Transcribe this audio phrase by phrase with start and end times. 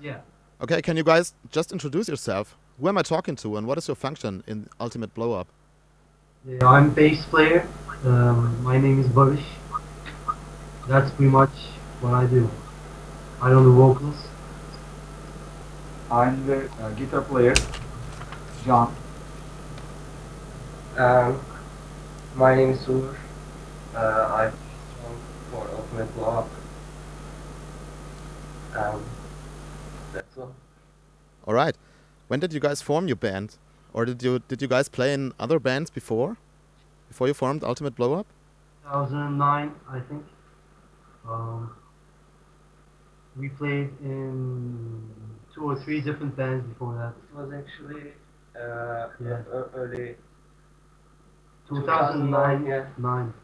[0.00, 0.20] Yeah.
[0.60, 2.56] Okay, can you guys just introduce yourself?
[2.80, 5.46] Who am I talking to, and what is your function in Ultimate Blowup?
[6.46, 7.66] yeah I'm bass player.
[8.04, 9.42] Um, my name is Barış.
[10.86, 11.50] That's pretty much
[12.00, 12.48] what I do.
[13.42, 14.16] I don't do vocals.
[16.10, 17.54] I'm the uh, guitar player,
[18.64, 18.94] Can.
[20.96, 21.40] Um,
[22.36, 23.16] my name is Ugur.
[23.94, 24.52] Uh, I'm
[25.50, 26.48] for Ultimate Blowup.
[28.76, 29.02] Um,
[30.36, 30.54] that's all.
[31.46, 31.76] All right.
[32.28, 33.56] When did you guys form your band,
[33.92, 36.36] or did you did you guys play in other bands before,
[37.08, 38.26] before you formed Ultimate Blowup?
[38.84, 40.24] 2009, I think.
[41.28, 41.70] Um,
[43.36, 45.10] we played in
[45.54, 47.14] two or three different bands before that.
[47.30, 48.12] It was actually
[48.56, 49.42] uh, Yeah.
[49.74, 50.16] early
[51.68, 52.86] 2009, 2009, yeah.
[52.98, 53.34] nine.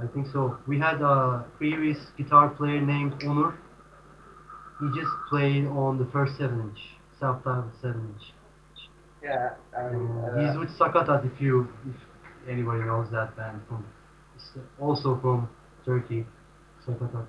[0.00, 0.58] I think so.
[0.66, 3.54] We had a previous guitar player named Onur.
[4.82, 6.80] He just played on the first seven inch,
[7.20, 8.32] self-titled seven inch.
[9.22, 11.94] Yeah, and Uh, he's with Sakatat if you, if
[12.48, 13.84] anybody knows that band from,
[14.80, 15.48] also from
[15.84, 16.26] Turkey,
[16.84, 17.26] Sakatat.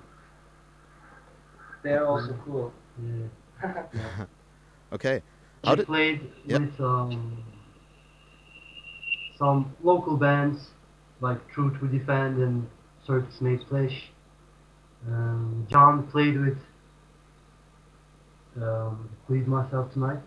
[1.84, 2.72] they're also cool.
[3.02, 4.24] Yeah.
[4.92, 5.22] Okay.
[5.64, 6.60] How We did played Yep.
[6.60, 7.42] with um,
[9.38, 10.70] some local bands
[11.20, 12.66] like True to Defend and
[13.06, 14.12] Circus Made Flesh.
[15.08, 16.58] Um, Can played with
[18.62, 20.20] um, Bleed Myself Tonight.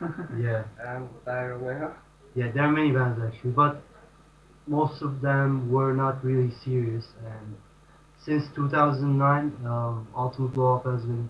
[0.38, 1.96] yeah, And I remember.
[2.34, 3.82] yeah, there are many bands actually, but
[4.66, 7.06] most of them were not really serious.
[7.24, 7.56] And
[8.18, 11.28] since 2009, um, Ultimate Blowup has been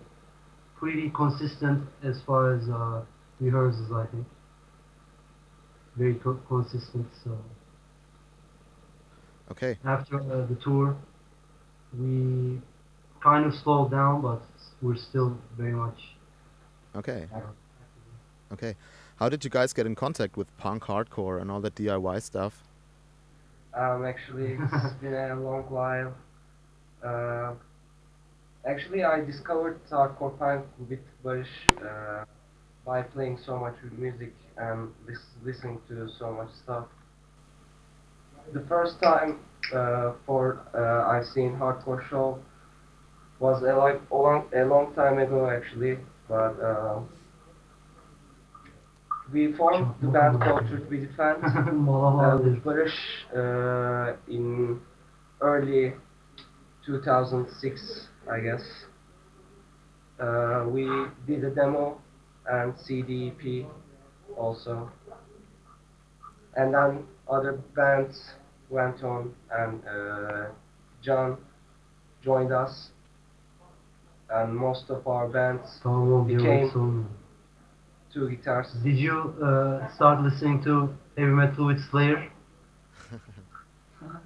[0.77, 3.03] pretty consistent as far as uh,
[3.41, 4.27] rehearsals, I think.
[5.97, 7.09] Very co- consistent.
[7.25, 7.37] So
[9.51, 9.79] okay?
[9.85, 10.97] after uh, the tour,
[11.99, 12.61] we
[13.23, 14.43] kind of slowed down, but
[14.83, 16.16] we're still very much.
[16.97, 17.27] Okay.
[18.53, 18.75] Okay.
[19.17, 22.63] How did you guys get in contact with punk hardcore and all that DIY stuff?
[23.75, 26.15] Um, actually, it's been a long while.
[27.05, 27.55] Uh,
[28.67, 31.49] actually, I discovered hardcore punk with Barış
[31.83, 32.25] uh,
[32.85, 36.87] by playing so much music and lis- listening to so much stuff.
[38.53, 39.41] The first time
[39.75, 42.39] uh, for uh, I seen hardcore show
[43.39, 47.01] was a like a long a long time ago actually, but uh,
[49.33, 51.43] we formed the band called Truth Be Defend.
[51.87, 52.65] Uh, with
[53.37, 54.81] uh, in
[55.41, 55.93] early
[56.85, 58.63] 2006, I guess.
[60.19, 60.89] Uh, we
[61.27, 62.01] did a demo
[62.49, 63.67] and CD EP
[64.37, 64.91] also.
[66.57, 68.19] And then other bands
[68.71, 70.47] went on and uh,
[71.05, 71.37] Can
[72.25, 72.91] joined us.
[74.31, 77.05] And most of our bands, Tamam, became- sonra.
[78.13, 78.73] two guitars.
[78.83, 82.31] Did you uh, start listening to heavy metal with Slayer?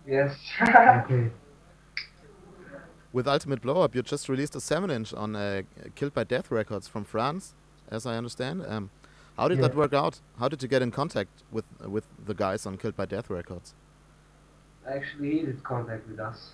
[0.07, 0.37] Yes.
[0.61, 1.31] Okay.
[3.13, 5.63] With Ultimate Blowup, you just released a seven-inch on uh,
[5.97, 7.55] Killed by Death Records from France,
[7.91, 8.65] as I understand.
[8.67, 8.91] Um,
[9.37, 10.21] how did that work out?
[10.39, 13.75] How did you get in contact with with the guys on Killed by Death Records?
[14.87, 16.51] Actually, he did contact with us.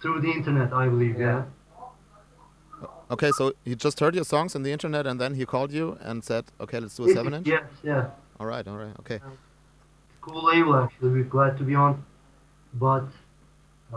[0.00, 1.18] Through the internet, I believe.
[1.18, 1.26] Yeah.
[1.26, 1.44] Yeah.
[3.14, 5.86] Okay, so he just heard your songs on the internet, and then he called you
[6.08, 7.62] and said, "Okay, let's do a seven-inch." Yes.
[7.90, 8.06] Yeah.
[8.40, 9.20] All right, all right, okay.
[10.20, 11.10] Cool label actually.
[11.16, 11.94] We're glad to be on,
[12.86, 13.06] but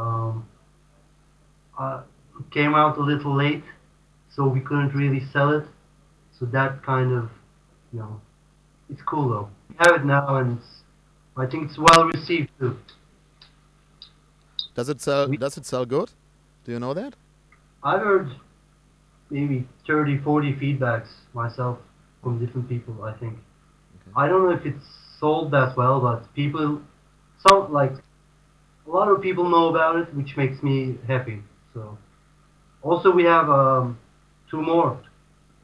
[0.03, 0.45] um,
[1.79, 2.01] uh,
[2.39, 3.63] it came out a little late,
[4.35, 5.65] so we couldn't really sell it.
[6.37, 7.25] So that kind of,
[7.91, 8.21] you know,
[8.91, 9.49] it's cool though.
[9.69, 10.69] We have it now, and it's,
[11.35, 12.77] I think it's well received too.
[14.75, 15.27] Does it sell?
[15.27, 16.11] We- Does it sell good?
[16.65, 17.15] Do you know that?
[17.83, 18.29] I've heard
[19.29, 21.77] maybe 30, 40 feedbacks myself
[22.23, 23.33] from different people, I think.
[23.33, 24.11] Okay.
[24.15, 24.85] I don't know if it's
[25.19, 26.81] sold that well, but people,
[27.47, 31.41] some, like, a lot of people know about it, which makes me happy.
[31.73, 31.97] So,
[32.81, 33.99] also we have um,
[34.49, 34.99] two more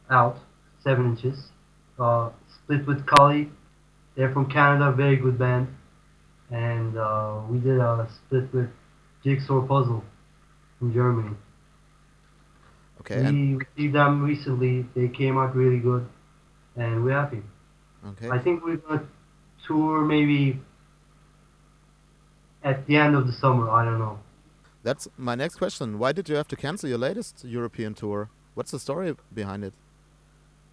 [0.10, 0.38] out,
[0.84, 1.52] seven inches,
[2.00, 3.50] uh, split with Kali.
[4.16, 5.68] They're from Canada, very good band.
[6.52, 8.70] And uh, we did a split with
[9.24, 10.04] Jigsaw Puzzle
[10.78, 11.36] from Germany.
[13.02, 14.86] Okay, and We received them recently.
[14.96, 16.08] They came out really good,
[16.76, 17.42] and we're happy.
[18.08, 18.30] okay.
[18.30, 19.04] I think we're gonna
[19.68, 20.60] tour maybe
[22.64, 23.70] at the end of the summer.
[23.70, 24.20] I don't know.
[24.84, 25.98] That's my next question.
[25.98, 28.30] Why did you have to cancel your latest European tour?
[28.54, 29.74] What's the story behind it?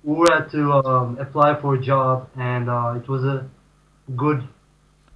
[0.02, 3.48] We had to um, apply for a job, and uh, it was a
[4.16, 4.42] good,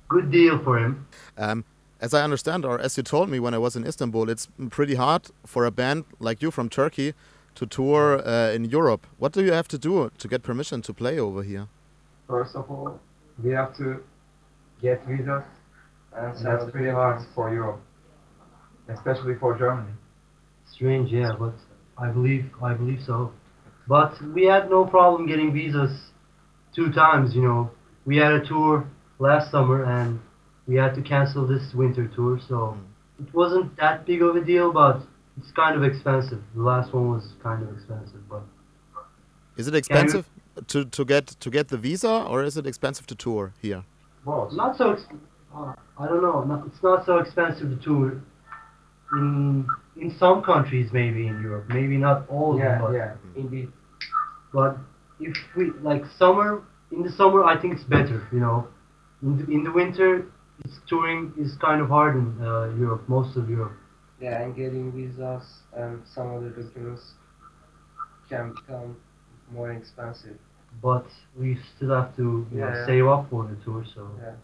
[0.09, 1.07] good deal for him.
[1.37, 1.65] Um,
[2.01, 4.95] as I understand, or as you told me when I was in Istanbul, it's pretty
[4.95, 7.15] hard for a band like you from Turkey
[7.55, 9.07] to tour uh, in Europe.
[9.19, 11.69] What do you have to do to get permission to play over here?
[12.29, 13.01] First of all,
[13.43, 14.03] we have to
[14.83, 15.43] get visas,
[16.17, 17.81] And and that's pretty hard for Europe,
[18.89, 19.95] especially for Germany.
[20.67, 21.55] Strange, yeah, but
[21.97, 23.33] I believe I believe so.
[23.87, 25.93] But we had no problem getting visas
[26.75, 27.35] two times.
[27.35, 27.71] You know,
[28.05, 28.87] we had a tour
[29.19, 30.21] last summer and
[30.67, 32.77] we had to cancel this winter tour, so
[33.21, 34.73] it wasn't that big of a deal.
[34.73, 35.01] But
[35.39, 36.43] it's kind of expensive.
[36.55, 38.43] The last one was kind of expensive, but
[39.57, 40.27] Is it expensive
[40.69, 43.85] to, to get to get the visa, or is it expensive to tour here?
[44.25, 44.53] Both.
[44.53, 44.97] not so.
[45.55, 46.43] Uh, I don't know.
[46.43, 48.21] Not, it's not so expensive to tour
[49.13, 49.67] in
[49.97, 52.67] in some countries, maybe in Europe, maybe not all of them.
[52.67, 53.69] yeah, But yeah, indeed.
[54.53, 54.77] But
[55.21, 58.27] if we like summer, in the summer, I think it's better.
[58.33, 58.69] You know,
[59.23, 60.27] in the, in the winter,
[60.63, 63.73] it's touring is kind of hard in uh, Europe, most of Europe.
[64.21, 65.43] Yeah, and getting visas
[65.77, 67.15] and some other documents
[68.29, 68.97] can become
[69.53, 70.39] more expensive.
[70.83, 71.07] But
[71.39, 72.87] we still have to you know, Yeah.
[72.87, 73.85] save up for the tour.
[73.95, 74.35] So Yeah.